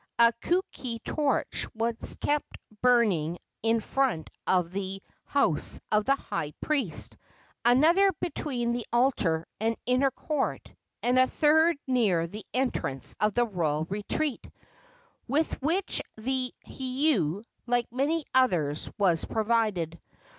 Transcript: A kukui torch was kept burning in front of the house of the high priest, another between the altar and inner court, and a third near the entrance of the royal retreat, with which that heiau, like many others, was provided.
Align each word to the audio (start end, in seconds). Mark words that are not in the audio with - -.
A 0.17 0.33
kukui 0.41 0.97
torch 1.05 1.67
was 1.75 2.17
kept 2.19 2.57
burning 2.81 3.37
in 3.61 3.79
front 3.79 4.31
of 4.47 4.71
the 4.71 4.99
house 5.25 5.79
of 5.91 6.05
the 6.05 6.15
high 6.15 6.53
priest, 6.59 7.17
another 7.63 8.11
between 8.13 8.73
the 8.73 8.87
altar 8.91 9.45
and 9.59 9.75
inner 9.85 10.09
court, 10.09 10.73
and 11.03 11.19
a 11.19 11.27
third 11.27 11.77
near 11.85 12.25
the 12.25 12.43
entrance 12.51 13.13
of 13.19 13.35
the 13.35 13.45
royal 13.45 13.85
retreat, 13.91 14.49
with 15.27 15.61
which 15.61 16.01
that 16.15 16.51
heiau, 16.65 17.43
like 17.67 17.85
many 17.91 18.25
others, 18.33 18.89
was 18.97 19.23
provided. 19.25 20.01